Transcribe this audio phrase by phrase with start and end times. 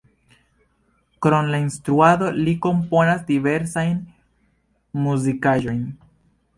[1.25, 3.95] Krom la instruado li komponas diversajn
[5.07, 5.83] muzikaĵojn.